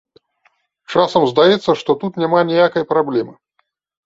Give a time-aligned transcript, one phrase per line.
[0.93, 3.33] Часам здаецца, што тут няма ніякай праблемы.